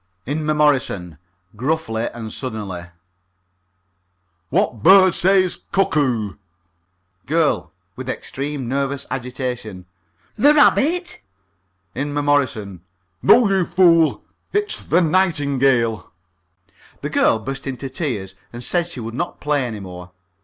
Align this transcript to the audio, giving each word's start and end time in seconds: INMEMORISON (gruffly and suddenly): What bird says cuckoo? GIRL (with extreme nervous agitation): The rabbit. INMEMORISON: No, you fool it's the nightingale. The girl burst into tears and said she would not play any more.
INMEMORISON 0.25 1.19
(gruffly 1.55 2.07
and 2.11 2.33
suddenly): 2.33 2.85
What 4.49 4.81
bird 4.81 5.13
says 5.13 5.59
cuckoo? 5.71 6.37
GIRL 7.27 7.71
(with 7.95 8.09
extreme 8.09 8.67
nervous 8.67 9.05
agitation): 9.11 9.85
The 10.37 10.55
rabbit. 10.55 11.21
INMEMORISON: 11.93 12.81
No, 13.21 13.47
you 13.47 13.63
fool 13.63 14.23
it's 14.53 14.81
the 14.83 15.01
nightingale. 15.01 16.09
The 17.01 17.09
girl 17.11 17.37
burst 17.37 17.67
into 17.67 17.87
tears 17.87 18.33
and 18.51 18.63
said 18.63 18.87
she 18.87 19.01
would 19.01 19.13
not 19.13 19.39
play 19.39 19.65
any 19.65 19.81
more. 19.81 20.13